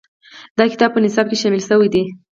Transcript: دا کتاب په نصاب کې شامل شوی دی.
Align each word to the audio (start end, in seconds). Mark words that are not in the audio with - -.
دا 0.57 0.65
کتاب 0.73 0.89
په 0.93 0.99
نصاب 1.05 1.25
کې 1.29 1.37
شامل 1.41 1.61
شوی 1.69 1.87
دی. 1.93 2.03